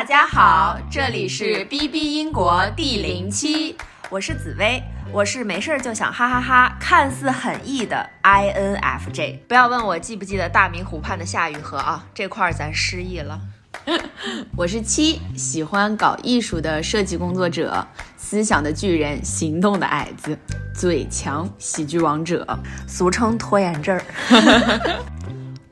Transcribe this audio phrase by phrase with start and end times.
[0.00, 3.76] 大家好，这里是 B B 英国第零期，
[4.08, 9.44] 我是紫薇，我是没事儿就想哈哈哈，看似很 E 的 I N F J。
[9.46, 13.38] 不要问我记不记得大明湖畔的夏雨荷啊，这块儿咱失忆了。
[14.56, 17.86] 我是七，喜欢搞艺术的设计工作者，
[18.16, 20.38] 思想的巨人，行动的矮子，
[20.74, 22.58] 嘴强喜剧王者，
[22.88, 24.02] 俗称拖延症儿。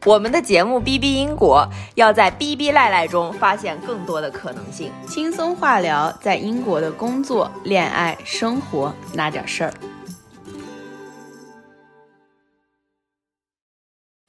[0.04, 9.74] 我们的节目《B B 英国》要在 B B 赖赖中发现更多的可能性，轻松话聊在英国的工作、恋爱、生活那点事儿。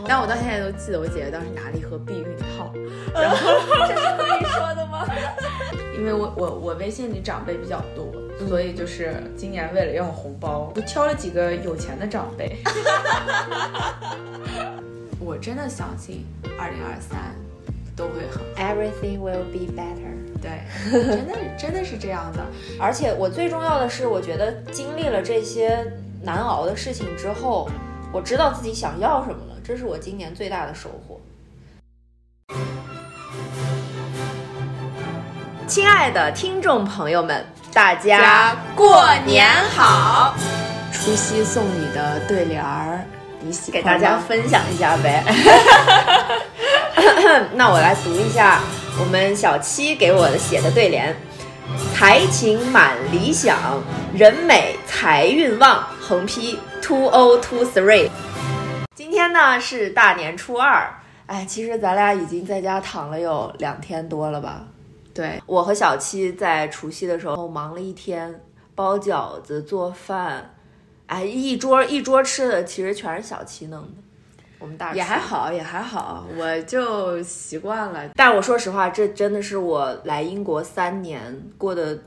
[0.07, 2.73] 但我到现在都记得我姐姐当时拿了一盒避孕套，
[3.13, 3.37] 然后
[3.87, 5.05] 这是可以说的吗？
[5.95, 8.11] 因为我我我微信里长辈比较多，
[8.47, 12.57] 所以就是今年为了要红包，我挑了几个有钱的长辈。
[15.29, 16.25] 我真的相信
[16.57, 17.35] 二零二三
[17.95, 18.73] 都会很好。
[18.73, 20.09] Everything will be better。
[20.41, 22.43] 对， 真的真的是这样的。
[22.79, 25.85] 而且我最重要的是，我觉得经历了这些
[26.23, 27.69] 难熬的事情之后，
[28.11, 31.21] 我知道自己想要什么了，这是我今年最大的收获。
[35.67, 40.33] 亲爱的听众朋友们，大家过年好！
[40.91, 43.05] 除夕送你的对联儿，
[43.41, 45.23] 你给大家分享一下呗。
[47.53, 48.59] 那我来读一下
[48.99, 51.15] 我们小七给我的写的对联：
[51.93, 53.57] 才情满理想，
[54.13, 55.87] 人美财运旺。
[56.01, 58.09] 横批 two o two three。
[58.95, 60.91] 今天呢是大年初二，
[61.27, 64.65] 哎，其实咱俩已经在家躺了有两天多了吧。
[65.13, 68.41] 对，我和小七在除夕的时候忙了一天，
[68.73, 70.55] 包饺子、做饭，
[71.09, 73.89] 哎，一桌一桌吃的其实全是小七弄的，
[74.59, 75.17] 我们大也还。
[75.17, 78.07] 好，也还好，我就习惯了。
[78.15, 81.97] 但我说实话，这真的是我来英国三年过的，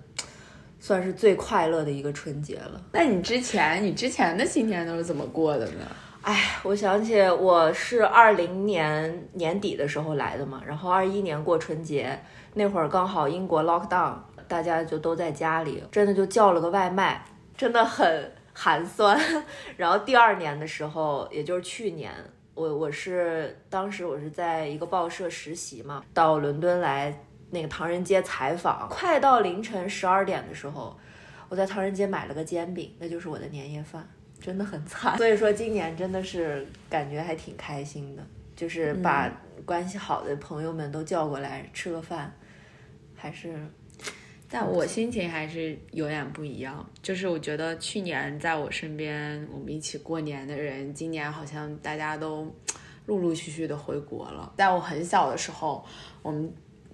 [0.79, 2.81] 算是最快乐的一个春节了。
[2.93, 5.85] 那你之前，你之前的新年都是怎么过的呢？
[6.23, 12.17] 哎，我想起我是二零年年底的时候来的嘛，然后二一年过春节
[12.55, 14.15] 那会儿刚好英国 lock down，
[14.47, 17.25] 大家就都在家里，真的就叫了个外卖，
[17.57, 19.19] 真的很寒酸。
[19.77, 22.13] 然后第二年的时候，也就是去年，
[22.55, 27.17] 我我是当时我是在一个报社实习嘛，到伦敦来
[27.51, 30.99] 那个唐人街采访，快到凌晨十二点的时候，
[31.49, 34.09] 我在唐人街买了个煎饼，那就是我的年夜饭。
[34.41, 38.27] 真的很惨， 所以说今年真的是感觉还挺开心的，
[38.57, 39.31] 就是把
[39.65, 42.35] 关系好的朋友们都叫过来吃个饭，
[43.15, 43.55] 还是
[44.55, 52.55] 但我心情还是有点不一样，就是我觉得去年在我身边我们一起过年的人，今年好像大家都
[53.07, 54.53] 陆陆续续的回国了。
[54.59, 55.83] 在我很小的时候，
[56.21, 56.53] 我们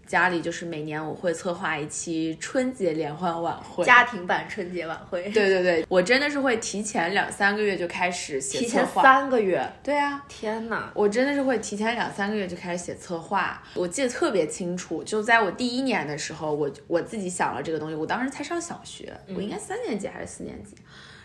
[0.08, 3.84] 家里就是每年我会策划一期春节联欢晚会。
[3.84, 9.02] 家庭版春节晚会，对对对，我真的是会提前两三个月就开始写提前策划。
[9.02, 10.90] 三个月，对啊，天哪！
[10.94, 15.04] 我真的是会提前两三个月就开始写策划，我记得特别清楚。
[15.04, 20.74] 就在我第一年的时候，我我自己想了这个东西，我当时才上小学，我应该三年级还是四年级，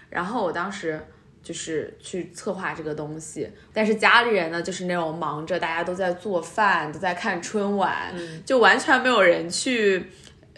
[0.09, 1.01] 然后我当时
[1.43, 8.13] 就是去策划这个东西，但是家里人呢，就是那种忙着，大家都在做饭，都在看春晚，
[8.45, 10.09] 就完全没有人去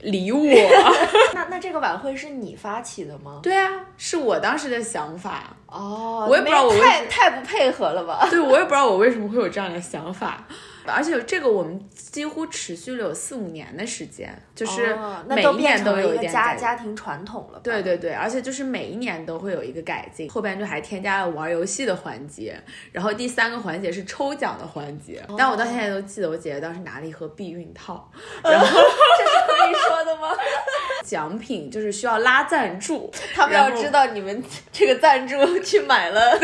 [0.01, 0.45] 理我。
[1.33, 3.39] 那那这个晚会是你发起的吗？
[3.43, 5.55] 对啊，是我当时的想法。
[5.67, 8.27] 哦，我也不知道我太太不配合了吧？
[8.29, 10.47] 对，我也不知道我为什么会有这样的想法，
[10.87, 14.97] 而且这个我们几乎持续了有四五年的时间，就是
[15.27, 17.59] 每一年都有一点改家家庭传统了。
[17.63, 22.55] 对对对，而且就是每一年都会有一个改进，后边就还添加了玩游戏的环节，
[22.91, 25.21] 然后第三个环节是抽奖的环节。
[25.37, 28.11] 但我到现在都记得我姐姐当时拿了一盒避孕套，
[28.43, 30.29] 然后这是可以说的吗？
[31.03, 36.37] 奖品就是需要拉赞助， 他们要知道你们这个赞助去买了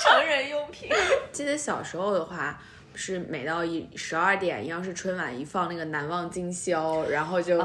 [0.00, 0.90] 成人用品。
[1.32, 2.60] 记得小时候的话。
[2.94, 7.62] 是每到一十二点，央视春晚一放那个《难忘今宵》，然后就、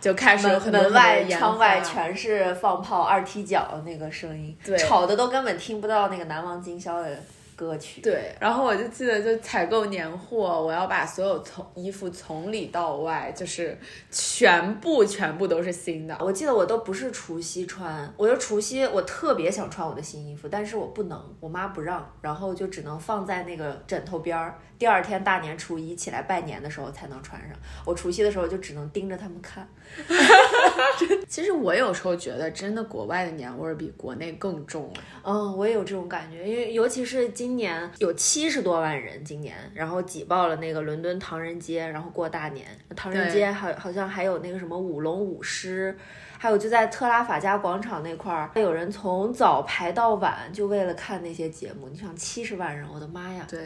[0.00, 7.18] 就开始门外、窗外全是放炮、二踢脚那个声音，对吵的都根本听不到那个《难忘今宵》的
[7.56, 8.00] 歌曲。
[8.00, 13.78] 对，然后我就记得，就采购年货，我要把所有从衣服从里到外，就是
[14.10, 16.16] 全部全部都是新的。
[16.20, 27.50] 我记得我都不是除夕穿，我就除夕我特别想穿我的新衣服，但是我不能，我妈不让，然后就只能放在那个枕头边儿，第二天大年初一起来拜年的时候才能穿上。
[27.84, 29.66] 我除夕的时候就只能盯着他们看，
[30.08, 30.16] 真
[31.28, 34.92] 其实我有时候觉得，真的国外的年味儿比国内更重。
[35.22, 42.66] 嗯，我也有这种感觉，因为尤其是今年有七十多万人，今年然后挤爆了那个伦敦唐人街，然后过大年。
[42.94, 45.96] 唐人街好好像还有那个什么舞龙舞狮，
[46.38, 51.88] 还有就在特拉法加广场那块儿，有人从早排到晚，就为了看那些节目。
[51.88, 53.46] 你想七十万人，我的妈呀！
[53.48, 53.60] 对。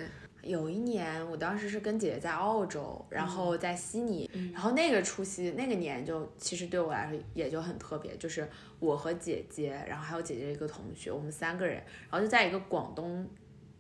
[0.49, 8.49] 有一年，我当时是跟姐姐在澳洲，然后在悉尼，然后那个除夕那个年就其实对我来说也就很特别，就是
[8.81, 11.77] 我和姐姐，然后还有姐姐一个同学，我们三个人，
[12.11, 13.29] 然后就在一个广东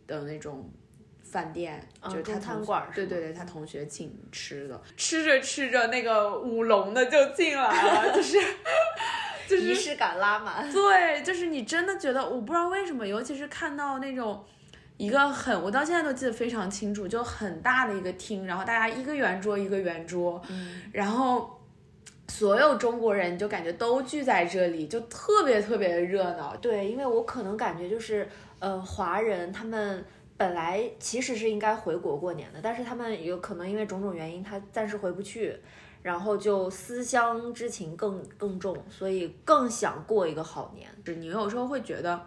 [0.06, 0.70] 的那种
[1.22, 8.38] 饭店，就是他餐馆，对对对，他同学请吃的，吃着吃着那个舞龙的就进来了，就是
[9.48, 14.44] 就是仪式感拉满，对，就是你真的觉得我不知道为什么，尤其是看到那种。
[14.98, 20.42] 一个很，我到现在都记得非常清楚，就很大的一个厅，然后大家一个圆桌一个圆桌，
[20.92, 21.56] 然后
[22.26, 26.56] 所有中国人就感觉都聚在这里，就特别特别的热闹。
[26.56, 28.28] 对，因为我可能感觉就是，
[28.58, 30.04] 呃，华人他们
[30.36, 35.56] 本来其实是应该回国过年的，但是他们有可能因为种种原因，他暂时回不去，
[36.02, 40.90] 然后就思乡之情更更重，所以更想过一个好年。
[41.06, 42.20] 是你有时候会觉得。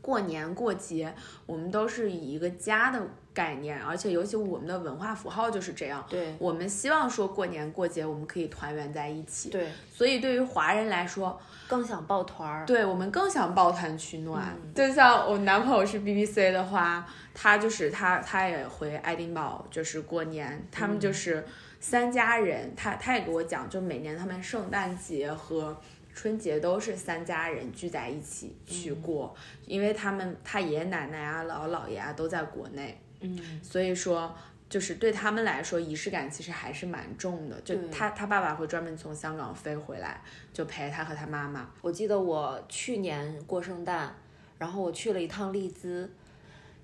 [0.00, 1.12] 过年过节，
[1.44, 3.00] 我们都是以一个家的
[3.34, 6.04] 概念，而且尤其我们的文化符号就是这样。
[6.08, 9.50] 对，我们希望说过年过节我们可以团圆在一起。
[9.50, 12.64] 对，所以对于华人来说，更想抱团儿。
[12.64, 14.56] 对我们更想抱团取暖。
[14.74, 21.44] 就像我男朋友是 BBC 的话，他就是他他也回爱丁堡，就是过年，他们就是
[21.80, 22.72] 三家人。
[22.74, 25.76] 他他也给我讲，就每年他们圣诞节和。
[26.18, 29.32] 春节都是三家人聚在一起去过，
[29.66, 34.34] 因为他们他爷爷奶奶啊、姥姥姥爷啊都在国内，嗯，所以说
[34.68, 37.60] 就是对他们来说仪式感其实还是蛮重的。
[37.60, 40.20] 就他他爸爸会专门从香港飞回来，
[40.52, 41.70] 就陪他和他妈妈。
[41.80, 44.12] 我记得我去年过圣诞，
[44.58, 46.12] 然后我去了一趟利兹，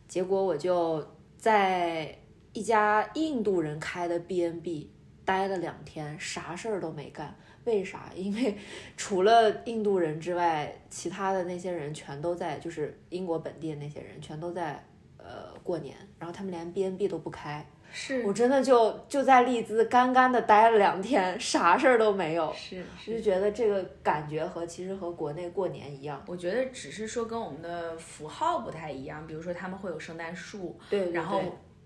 [0.06, 1.04] 结果我就
[1.36, 2.16] 在
[2.52, 4.92] 一家印度人开的 B N B
[5.24, 7.36] 待了两天，啥事儿都没干。
[7.64, 8.10] 为啥？
[8.16, 8.56] 因为
[8.96, 14.84] 除了印度人之外，其他的那些人全都在，就是英国本地的那些人全都在
[15.18, 17.64] 呃过年，然后他们连 B N B 都不开。
[17.96, 22.52] 是我真的就就在利兹干干的待了两天，啥事儿都没有。
[22.52, 26.20] 是，就觉得这个感觉和其实和国内过年一样。
[26.26, 31.40] 我觉得只是说跟我们的符号不太一样，比如说他们会有圣诞树，对，然后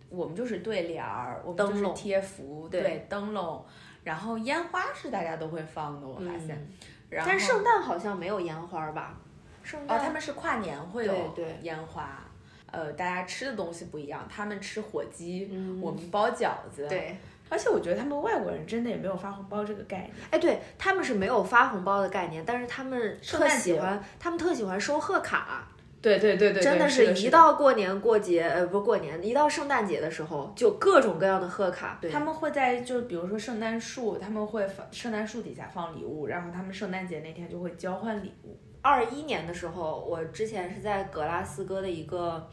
[0.08, 3.62] 我们就是对联儿，我们就是贴福，对灯笼。
[4.08, 6.66] 然后烟花是大家都会放的，我发现。
[7.10, 9.18] 但圣诞好像没有烟花吧？
[9.62, 11.12] 圣诞哦，他们是跨年会有
[11.60, 12.24] 烟花。
[12.70, 15.50] 呃，大家吃的东西不一样，他们吃火鸡，
[15.82, 16.88] 我们包饺子。
[16.88, 17.18] 对。
[17.50, 20.10] 而且我觉得他们外国人真的也没有发红包这个概念。
[20.30, 25.68] 哎，对他们是没有发红包的概念，但是他们特喜欢，他们特喜欢收贺卡。
[26.00, 31.98] 对对对对，真的是一到过年过节，呃，不过年，一到圣诞节的时候，就各种各样的贺卡。
[32.10, 38.56] 他们会在，就比如说圣诞树，他们会放圣诞树底下放礼物，然后他们圣诞节那天就会交换礼物。
[38.80, 42.48] 二一年的时候，我之前是在格拉斯哥的一个，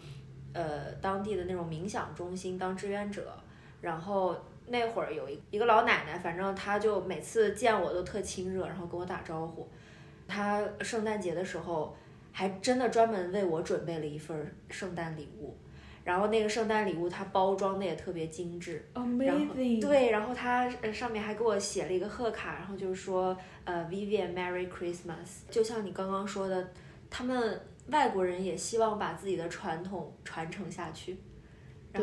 [0.53, 3.31] 呃，当地的那种冥想中心当志愿者，
[3.79, 9.69] 然后那会儿有一一个老奶奶，反正她就每次见我都特亲热，然后跟我打招呼。
[10.27, 11.95] 她圣诞节的时候。
[12.37, 15.55] 还真的专门为我准备了一份圣诞礼物，
[16.03, 19.79] 然后那个圣诞礼物它包装的也特别精致，amazing。
[19.79, 25.47] 对，然后它上面还给我写了一个贺卡，然后就是说，呃，Vivian Merry Christmas。
[25.49, 26.71] 就像你刚刚说的，
[27.09, 31.17] 他们外国人也希望把自己的传统传承下去，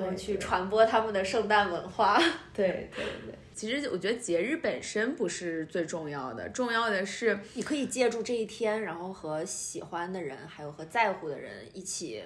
[0.01, 2.19] 然后去传播他们的圣诞文化。
[2.55, 3.35] 对对对。
[3.55, 12.23] 其实我觉得节日本身不是最重要的，重要的是你可以借助这一天，然后和喜欢的人，还有和在乎的人一起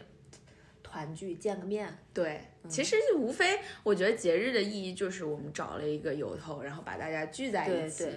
[0.84, 1.98] 团聚，见个面。
[2.14, 8.08] 对，其实无非我觉得节日的意义就是我们找了一个由头，然后把大家聚在一起，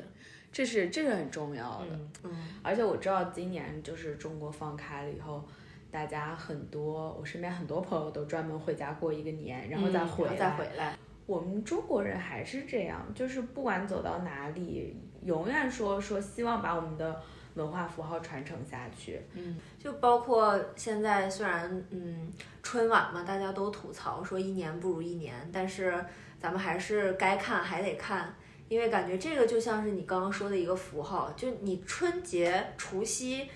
[0.51, 2.00] 这是这是很重要的。
[2.24, 5.44] 嗯，而且我知道今年就是中国放开了以后，
[5.91, 10.98] 大家很多，我身边很多朋友都专门回家过一个年，然后再回来，再回来。
[11.25, 17.22] 我们中国人还是这样，就是不管走到哪里，永远说说希望把我们的
[17.53, 19.22] 文化符号传承下去。
[19.34, 22.31] 嗯，就包括现在，虽然嗯
[22.63, 26.03] 春晚嘛，大家都吐槽说一年不如一年，但是
[26.39, 28.34] 咱们还是该看还得看，
[28.67, 33.48] 因为感觉这个就像是你刚刚说的一个符号，就你春节除夕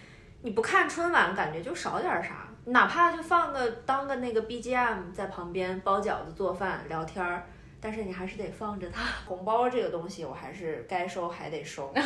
[0.46, 7.48] 你不看春晚，感觉就少点啥，哪怕就放个当个那个 BGM 在旁边包饺子、做饭、聊天儿。
[7.80, 9.04] 但是你还是得放着它。
[9.26, 11.94] 红包这个东西，我还是该收还得收。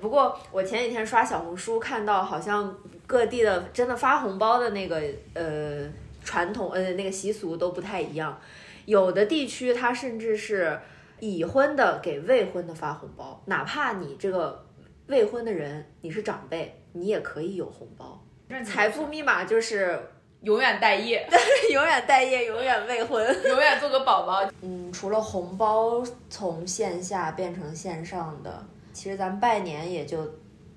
[0.00, 2.72] 不过我前几天刷小红书看到，好像
[3.04, 5.02] 各地的真的发红包的那个
[5.34, 5.88] 呃
[6.22, 8.38] 传统呃那个习俗都不太一样，
[8.84, 10.80] 有的地区它甚至是
[11.18, 14.64] 已婚的给未婚的发红包，哪怕你这个
[15.08, 18.22] 未婚的人你是长辈，你也可以有红包。
[18.64, 19.98] 财富密码就是
[20.42, 21.26] 永远待业，
[21.72, 23.24] 永远待业，永远未婚。
[23.46, 24.46] 永远做个宝宝。
[24.60, 30.30] 嗯，除了红包从线下变成线上的，其实咱们拜年也就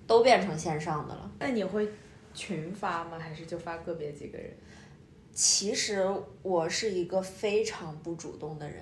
[0.07, 1.29] 都变成线上的了。
[1.39, 1.89] 那你会
[2.33, 3.19] 群发吗？
[3.19, 4.49] 还是就发个别几个人？
[5.33, 6.09] 其实
[6.41, 8.81] 我是一个非常不主动的人，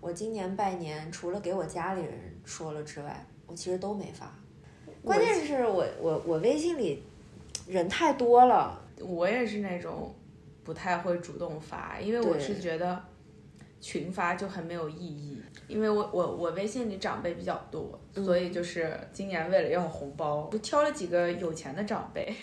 [0.00, 4.32] 我今年拜年除了给我家里人说了之外，我其实都没发。
[5.04, 7.02] 关键是我我我微信里
[7.66, 10.14] 人太多了，我也是那种
[10.62, 13.02] 不太会主动发，因为我是觉得
[13.80, 15.40] 群发就很没有意义。
[15.68, 22.26] 因为我我我微信里长辈比较多，所以就是今年为了要红包，就挑了几个有钱的长辈。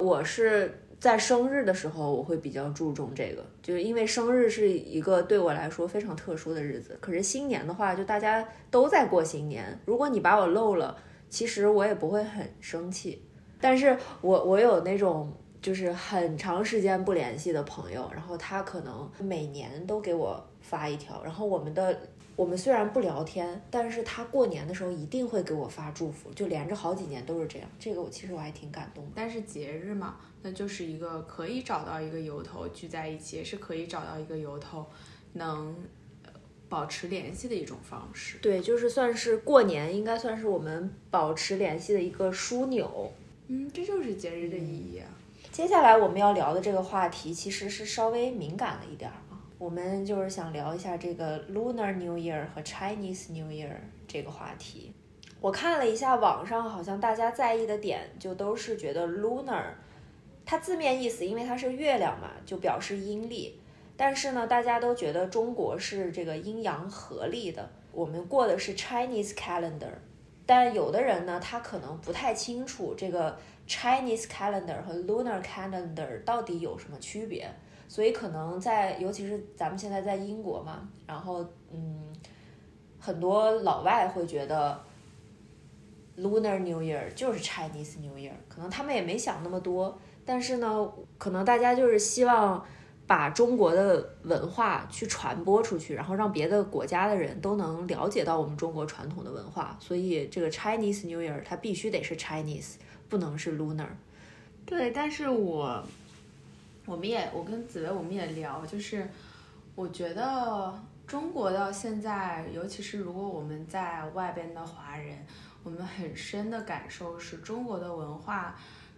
[0.00, 6.96] 我是在生日的时候，我会比较注重这个，就是因为生日是一个对我来说非常特殊的日子。
[7.00, 10.96] 可是新年的话，就大家都在过新年，如果你把我漏了，
[11.28, 13.22] 其实我也不会很生气。
[13.60, 21.98] 但是我我有那种就是很长时间不联系的朋友，然后他可能每年都给我发一条，然后我们的。
[22.36, 27.68] 我们虽然不聊天，但是他过年的时候一定会给我发祝福，就连着好几年都是这样。
[27.78, 29.10] 这个我其实我还挺感动的。
[29.14, 34.84] 但是节日嘛，那就是一个可以找到一个由头聚在一起，也是可以找到一个由头
[35.34, 35.74] 能
[36.24, 36.32] 呃
[36.68, 38.38] 保持联系的一种方式。
[38.38, 43.12] 对，就是算是过年，应该算是我们保持联系的一个枢纽。
[43.46, 45.06] 嗯，这就是节日的意义啊。
[45.52, 49.23] 接下来我们要聊的这个话题其实是稍微敏感了一点儿啊，
[49.58, 53.74] 我们就是想聊一下这个 Lunar New Year 和 Chinese New Year
[54.08, 54.92] 这个话题。
[55.40, 59.64] 我看了一下网上，好像大家在意的点就都是觉得 Lunar，
[60.44, 63.60] 它字面意思因为它是月亮嘛，就表示阴历。
[63.96, 69.92] 但是呢，大家都觉得中国是这个阴阳合历的，我们过的是 Chinese calendar。
[70.44, 77.48] 但有的人呢，他可能不太清楚这个 Chinese calendar 和 lunar calendar 到底有什么区别，
[77.88, 82.12] 所以可能在，尤其是咱们现在在英国嘛，然后嗯，
[82.98, 84.80] 很多老外会觉得
[86.18, 92.64] lunar New Year 就是 Chinese New Year，可能他们也没想那么多，但是呢，可能大家就是希望。
[93.06, 99.76] 把中国的文化去传播出去，然后让别的国家的人都能了解到我们中国传统的文化。
[99.78, 102.76] 所以这个 Chinese New Year 它必须得是 Chinese，
[103.10, 103.88] 不能是 Lunar。
[104.64, 105.84] 对，但是我
[106.86, 109.08] 我们也我跟紫薇我们也聊，就是
[109.74, 110.74] 我觉得
[111.06, 115.26] 中国到现在，尤其是如果我们在外边的华人，
[115.62, 118.56] 我们很深的感受是中国的文化。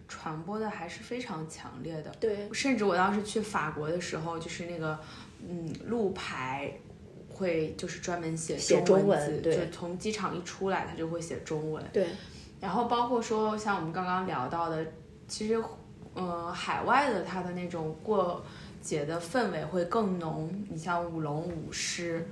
[0.09, 4.97] 传播的还是非常强烈的，对，甚至我当时去法国的时候，就是那个，
[5.45, 6.71] 嗯，路牌
[7.29, 12.07] 会就是专门写写中文，字，就从机场一出来，他就会写中文，对。
[12.61, 14.85] 然后包括说像我们刚刚聊到的，
[15.27, 15.61] 其实，
[16.17, 18.43] 嗯，海外的它的那种过
[18.81, 22.27] 节的氛围会更浓，你像舞龙舞狮，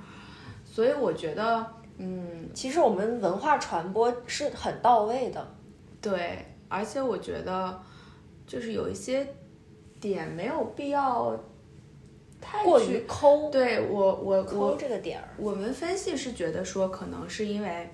[0.65, 1.65] 所以我觉得，
[1.98, 5.48] 嗯，其实我们文化传播是很到位的，
[6.01, 6.46] 对。
[6.68, 7.80] 而且我觉得，
[8.48, 9.25] 就是有一些
[10.01, 11.39] 点没有必要
[12.42, 13.51] 太过于抠。
[13.51, 15.30] 对我，我抠这个点儿。
[15.38, 17.88] 我们分析是觉得说，可能是因为，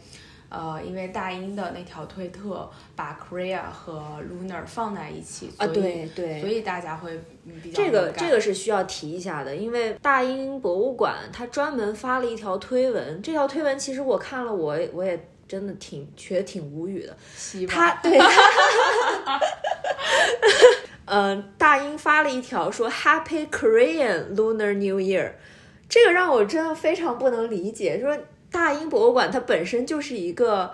[0.51, 7.19] 呃，因为大英的那条推特把 Korea 和 Lunar 放在一起啊，对对，所以大家会
[7.63, 15.27] 比较这个这个是需要提一下的，因为大英博物馆它专门发了一条推文，这条推文其实我看了，我我也。
[15.47, 17.17] 真的挺觉得挺无语的，
[17.67, 18.17] 他对，
[21.03, 25.33] 嗯， 大英发了一条说 Happy Korean Lunar New Year，
[25.89, 27.99] 这个让我真的非常不能理解。
[27.99, 28.17] 说
[28.51, 30.71] 大英博物馆它本身就是一个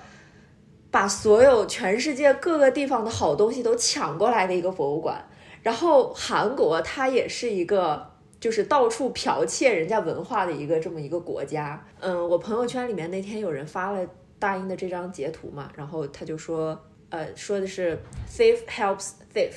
[0.92, 5.24] 把所有全世界各个地方的好东西都抢过来的一个博物馆，
[5.62, 11.86] 然后韩国它也是一个就是到处剽窃人家文化的一个这么一个国家。
[12.00, 14.06] 嗯，我朋友圈里面那天有人发了。
[14.40, 16.80] 大英的这张截图嘛，然后他就说，
[17.10, 17.98] 呃，说的是
[18.32, 19.52] thief helps thief，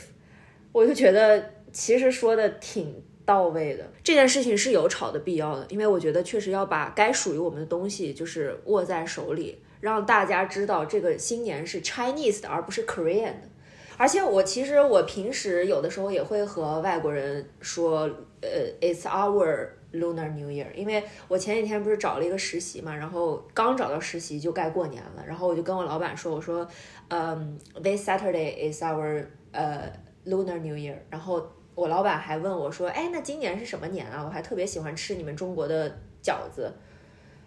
[0.73, 3.85] 我就觉得其实说的挺到位的。
[4.03, 13.49] 这件事情是有吵的必要的，因为我觉得确实要把该属于我们的东西就是握在手里，让大家知道这个新年是 Chinese 的，而不是 Korean 的。
[13.97, 18.11] 而且我其实我平时有的时候也会和外国人说，
[18.41, 18.49] 呃
[18.81, 26.67] ，it's our Lunar New Year，因为我前几天不是找了一个实习嘛，然后刚找到实习就该过年了，然后我就跟我老板说，我说，
[27.09, 29.93] 嗯，This Saturday is our 呃
[30.27, 31.47] Lunar New Year，然后
[31.81, 34.23] 我老板还问我说，哎，那今年是什么年啊？
[34.23, 35.89] 我还特别喜欢吃你们中国的
[36.23, 36.71] 饺子，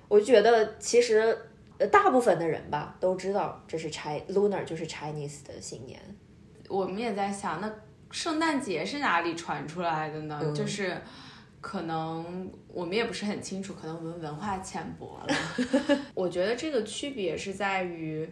[0.07, 1.37] 我就觉得其实
[1.77, 5.99] 呃大部分的人吧都知道这是 Chi Lunar 就是 Chinese 的新年，
[6.67, 7.71] 我们也在想，那
[8.09, 10.41] 圣诞节是哪里传出来的呢？
[10.43, 10.99] 嗯就是
[11.61, 15.35] 可能我们也不是很清楚，可能我们文化浅薄了。
[16.15, 18.27] 我觉得这个区别是在于，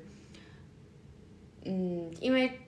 [1.63, 2.59] 嗯，因为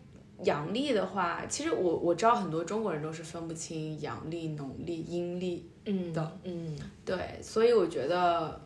[0.43, 8.61] 阳历的话，其实我我知道很多中国人都是分不清阳历、农历、阴历嗯的，嗯对，所以我觉得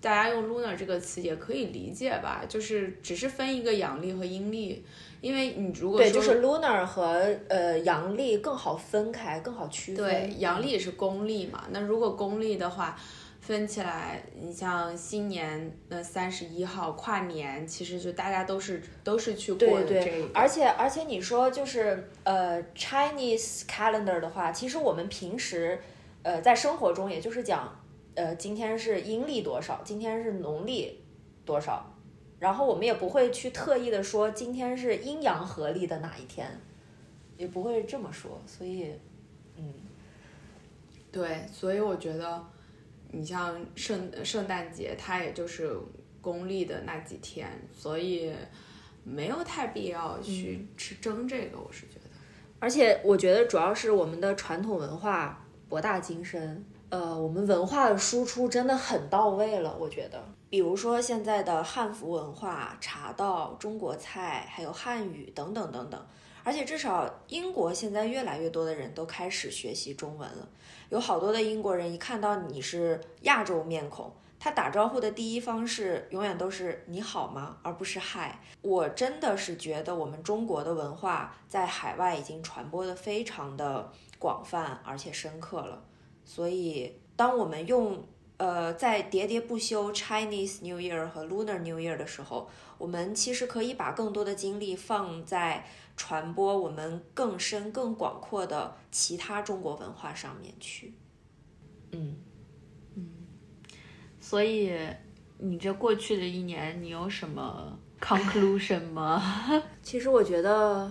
[0.00, 4.84] 大家用 lunar 这个词也可以理解吧，就是只是分一个阳历和阴历，
[5.20, 10.04] 因为你如果对，说就是 lunar 和呃阳历更好分开，更好区分。
[10.04, 11.64] 对，阳历也是公历嘛。
[11.70, 12.98] 那如果公历的话，
[13.42, 25.76] 分起来，你像新年那三十一号跨年，其实就大家都是都是去过对的这对个。，而且而且你说就是呃 Chinese calendar 的话，其实我们平时
[26.22, 27.76] 呃在生活中也就是讲
[28.14, 31.00] 呃今天是阴历多少，今天是农历
[31.44, 31.92] 多少，
[32.38, 36.48] 然后我们也不会去特意的说今天是阴阳合历的哪一天，
[37.36, 38.92] 也不会这么说，所以
[39.56, 39.74] 嗯
[41.10, 42.42] 对，所以我觉得，
[43.12, 45.70] 你像圣圣诞节，它也就是
[46.20, 48.32] 公历的那几天，所以
[49.04, 52.10] 没有太必要去去争这个，我是觉得。
[52.58, 59.76] 而且我觉得主要是我们的传统文化博大精深，呃，我们文化的输出真的很到位了。
[59.78, 66.06] 我觉得，比如说现在的汉服文化、茶道、中国菜，还有汉语等等等等。
[66.44, 70.48] 而且至少英国现在越来越多的人都开始学习中文了，
[70.90, 78.40] 有好多的英国人一看到你是亚洲面孔，他打招呼的第一方式永远都是“你好吗”，而不是“嗨”。
[78.60, 85.82] 我真的是觉得我们中国的文化在海外已经传播的非常的广泛而且深刻了，
[86.24, 88.04] 所以当我们用
[88.36, 95.64] 呃在喋喋不休 Chinese New Year 和 Lunar New Year 的时候，我们其实可以把更多的精力放在
[96.04, 100.92] 传播我们更深更广阔的其他中国文化上面去。
[101.92, 102.16] 嗯
[102.96, 103.08] 嗯。
[104.20, 104.76] 所以，
[105.38, 109.22] 你这过去的一年，你有什么 conclusion 吗？
[109.80, 110.90] 其实我觉得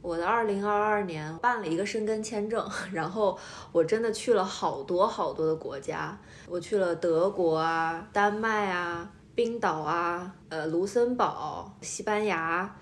[0.00, 3.36] 我的二零二二年办了一个申根签证， 然后
[3.72, 12.76] 我真的去了好多好多的国家，我去了德国啊、丹麦啊、冰岛啊、呃卢森堡、西班牙。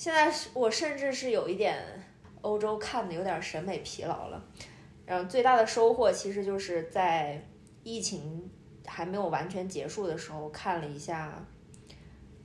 [0.00, 1.76] 现在是我甚至是有一点
[2.40, 4.42] 欧洲看的有点审美疲劳了。
[5.04, 7.46] 然后最大的收获其实就是在
[7.82, 8.50] 疫情
[8.86, 11.46] 还没有完全结束的时候看了一下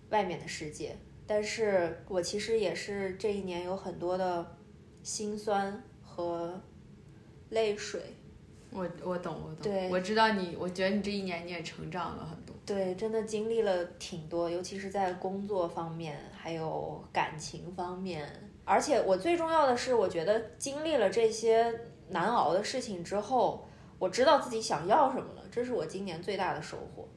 [0.09, 0.97] 外面的世界。
[1.25, 4.57] 但是我其实也是这一年有很多的
[5.01, 6.61] 心酸和
[7.51, 8.01] 泪水。
[8.69, 12.44] 我我懂，我懂，对我知道你，我觉得你这一年你也成长了很多。
[12.65, 18.27] 对，真的经历了挺多，尤其是在工作方面，还有感情方面。
[18.63, 21.71] 而且我最重要的是，我觉得经历了这些
[22.09, 23.67] 难熬的事情之后，
[23.99, 27.07] 我知道自己想要什么了，这是我今年最大的收获。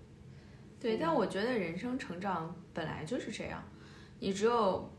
[0.78, 3.64] 对，但我觉得人生成长本来就是这样，
[4.18, 4.90] 你只有，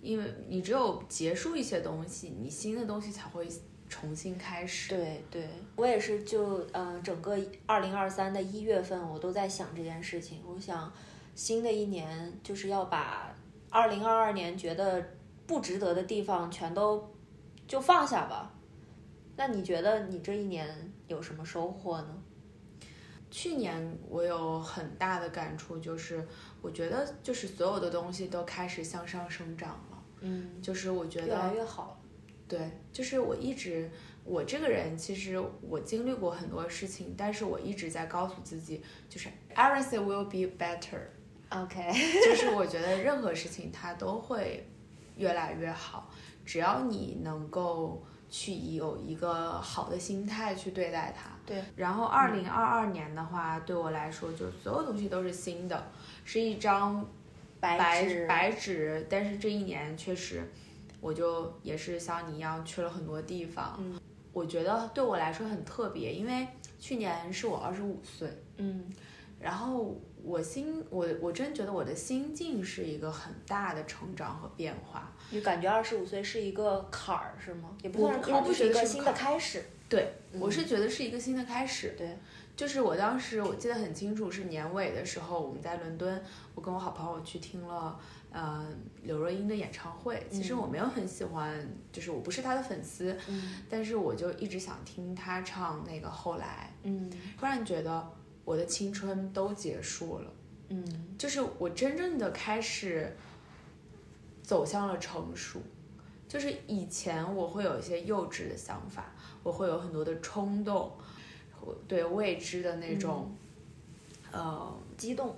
[0.00, 3.46] 因为你只有结束一些东西，你新的东西才会
[3.94, 4.88] 重新开始。
[4.88, 10.42] 对对，我也是就，嗯、整个二零二三的一月份，我都在想这件事情。
[10.44, 10.92] 我想，
[11.36, 13.32] 新的一年就是要把
[13.70, 15.00] 二零二二年觉得
[15.46, 17.08] 不值得的地方全都
[17.68, 18.50] 就放下吧。
[19.36, 22.22] 那你觉得你这一年有什么收获呢？
[23.30, 26.26] 去年我有很大的感触，就是
[26.60, 31.96] 我觉得就是所有的东西都开始向上生长了，嗯，就是我觉得越来越好。
[32.46, 33.90] 对，就是我一直，
[34.24, 41.90] 我这个人其实我经历过很多事情，但是我一直在告诉自己，就是 everything will be better，OK，
[42.24, 44.66] 就是我觉得任何事情它都会
[45.16, 46.10] 越来越好，
[46.44, 51.30] 只要你能够去有一个好的心态去对待它。
[51.46, 55.90] 对，然后二零二二年的话，对我来说，就所有东西都是新的，
[56.24, 57.06] 是一张
[57.60, 60.42] 白纸，白纸，但是这一年确实，
[61.04, 63.76] 我就也是像你一样去了很多地方。
[63.78, 64.00] 嗯，
[64.32, 66.48] 我觉得对我来说很特别，因为
[66.80, 68.86] 去年是我二十五岁，嗯
[69.38, 75.12] 然后我心我我真觉得我的心境是一个很大的成长和变化。
[75.28, 77.76] 你感觉二十五岁是一个坎儿是吗？
[77.82, 79.62] 也不算是坎儿，就是一个新的开始。
[79.86, 81.94] 对，我是觉得是一个新的开始。
[81.98, 82.16] 对，
[82.56, 86.22] 就是我当时我记得很清楚，是年尾的时候，我们在伦敦，
[86.54, 87.98] 我跟我好朋友去听了，
[88.30, 88.64] 呃，
[89.02, 90.24] 刘若英的演唱会。
[90.30, 96.72] 其实我没有很喜欢，就是我不是她的粉丝，嗯但是我就一直想听她唱那个后来。
[96.84, 98.08] 嗯突然觉得
[98.44, 100.30] 我的青春都结束了，
[100.68, 103.16] 嗯就是我真正的开始
[104.42, 105.60] 走向了成熟。
[106.26, 109.12] 就是以前我会有一些幼稚的想法，
[109.42, 110.98] 我会有很多的冲动，我
[111.86, 113.30] 对未知的那种，
[114.32, 115.34] 呃，激动、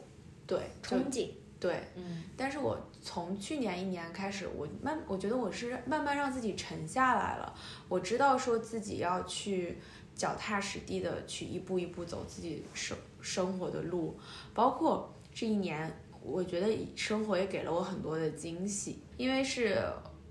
[0.47, 1.29] 对，憧憬。
[1.59, 1.81] 对。
[1.97, 7.55] 嗯但是我从去年一年开始，我慢，我觉得我是慢慢让自己沉下来了。
[7.89, 9.79] 我知道说自己要去
[10.15, 14.19] 脚踏实地的去一步一步走自己生生活的路，
[14.53, 15.91] 包括这一年，
[16.23, 19.83] 我觉得生活也给了我很多的惊喜，因为是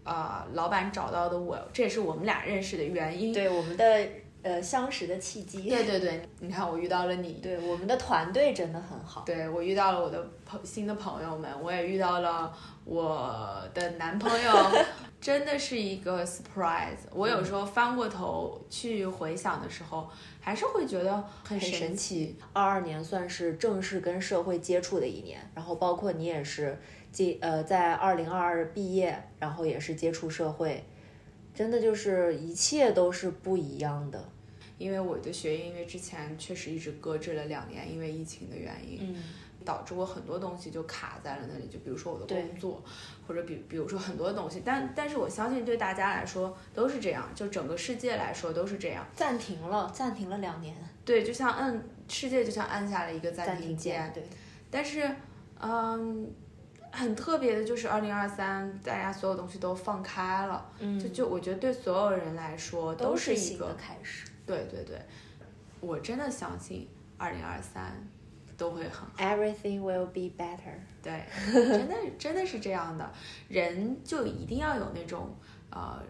[0.03, 3.33] 呃老板找到的我，这也是我们俩认识的原因。
[3.33, 4.07] 对我们的
[4.45, 5.67] 呃相识的契机。
[5.67, 9.23] 对对对，你看我遇到了你，对，我们的团队真的很好。
[9.25, 14.53] 对我遇到了我的朋新的朋友们，我也遇到了我的男朋友，
[15.19, 16.99] 真的是一个 surprise。
[17.11, 20.07] 我有时候翻过头去回想的时候，
[20.39, 22.37] 还是会觉得很很神神奇。
[22.53, 26.79] 二二年算是正式跟社会接触的一年，然后包括你也是
[27.11, 30.85] 接呃在二零二二毕业，然后也是接触社会，
[31.55, 34.23] 真的就是一切都是不一样的。
[34.77, 39.23] 因为我的学业，因为之前确实一直搁置了两年，因为疫情的原因，嗯
[39.63, 41.67] 导致我很多东西就卡在了那里。
[41.67, 42.83] 就比如说我的工作，
[43.27, 49.03] 或者比比如说很多东西，但但是我相信对大家来说都是这样，就整个世界来说都是这样。
[49.15, 54.23] 暂停了，暂停了两年，对，就像按世界就像按下了一个暂暂停停键，对，
[54.69, 55.09] 但是，
[55.59, 56.31] 嗯，
[56.91, 64.27] 很特别的就是二零二三，大家所有东西都放开了，嗯就就我觉得对所有人来说都是一个，开始。
[64.45, 64.99] 对对对，
[65.79, 68.07] 我真的相信二零二三
[68.57, 70.77] 都会很好，Everything will be better。
[71.01, 73.11] 对，真的真的是这样的，
[73.47, 75.35] 人就一定要有那种
[75.69, 76.01] 呃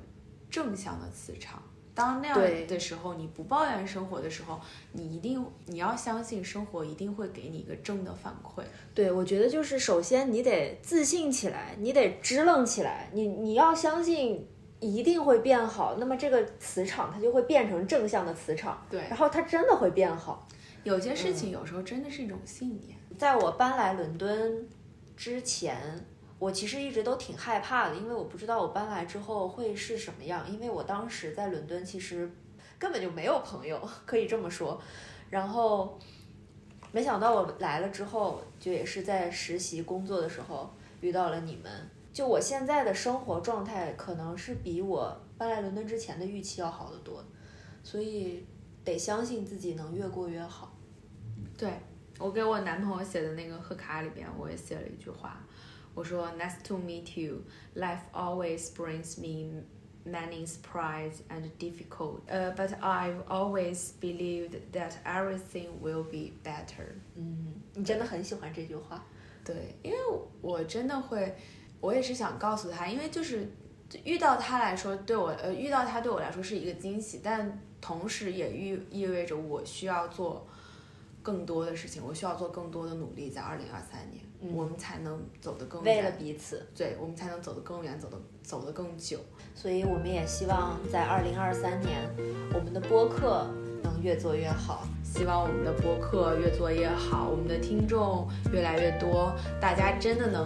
[0.50, 1.62] 正向的磁场。
[1.94, 4.60] 当那样的时候，你不抱怨生活的时候，
[4.92, 8.62] 你一定你要相信生活一定会给你一个正的反馈。
[8.94, 14.46] 对，我觉得就是首先你得自信起来，你得支棱起来，你你要相信
[14.94, 20.48] 一定会变好，那么这个磁场它就会变成正向的磁场，对然后它真的会变好。
[20.84, 22.96] 有些事情有时候真的是一种信念。
[23.18, 24.68] 在我搬来伦敦
[25.18, 26.06] 之前，
[26.38, 30.46] 我其实一直都挺害怕的，因为我不知道我搬来之后会是什么样。
[30.52, 32.30] 因为我当时在伦敦其实
[32.78, 34.80] 根本就没有朋友，可以这么说。
[35.30, 35.98] 然后
[36.92, 40.72] 没想到我来了之后，就也是在实习工作的时候
[41.02, 41.72] 遇到了你们。
[42.16, 47.22] 就我现在的生活状态，可能是比我搬来伦敦之前的预期要好得多，
[47.84, 48.46] 所以
[48.86, 50.74] 得相信自己能越过越好。
[51.58, 51.70] 对
[52.18, 55.46] 我给我男朋友写的那个贺卡里边，我也写了一句话，
[55.94, 57.42] 我说 Nice to meet you.
[57.76, 59.64] Life always brings me
[60.06, 66.96] many surprise and difficult, uh, but I've always believed that everything will be better.
[67.16, 69.06] 嗯，你真的很喜欢这句话。
[69.44, 69.98] 对，因为
[70.42, 71.36] 我真的会，
[71.80, 73.52] 我也是想告诉他，因为就是
[74.04, 80.46] 遇到他来说，对我呃遇到他对我来说是一个惊喜，但同时也意意味着我需要做
[81.22, 89.20] 更多的事情，我需要做更多的努力，在二零二三年，嗯我们才能走得更远为了，彼此，对，我们才能走得更远，走得走得更久。
[89.54, 92.02] 所以我们也希望在二零二三年，
[92.54, 93.48] 我们的播客
[93.84, 94.88] 能越做越好。
[95.04, 100.46] 希望我们的播客越做越好，我们的听众越来越多，大家真的能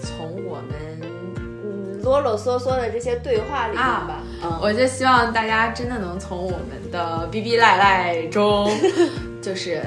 [0.00, 1.00] 从我们
[1.36, 8.70] 嗯，啰啰嗦嗦的这些对话里面吧，嗯，我就希望大家真的能从我们的逼逼赖赖中，
[9.42, 9.82] 就是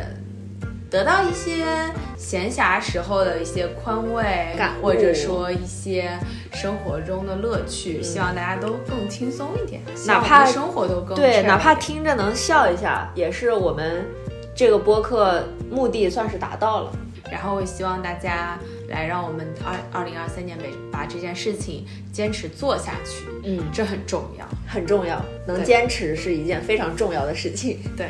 [0.89, 1.65] 得到一些
[2.17, 6.11] 闲暇时候的一些宽慰感，或者说一些
[6.51, 8.01] 生活中的乐趣。
[8.01, 14.03] 希望大家都更轻松一点，哪怕生活都更对，哪怕听着能笑一下，也是我们
[14.55, 16.91] 这个播客目的算是达到了。
[17.31, 18.57] 然后我希望大家
[18.89, 24.45] 来让我们二二零二三年每把这件事情坚持做下去，嗯，这很重要。
[24.67, 27.80] 很重要，能坚持是一件非常重要的事情。
[27.97, 28.10] 对，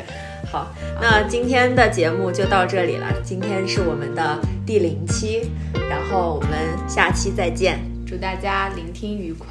[0.52, 3.06] 好，那今天的节目就到这里了。
[3.24, 5.48] 今天是我们的第零期，
[5.88, 6.50] 然后我们
[6.86, 7.78] 下期再见。
[8.06, 9.46] 祝大家聆听愉快。